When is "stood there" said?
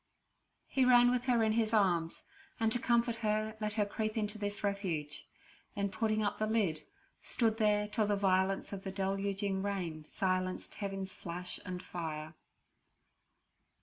7.21-7.87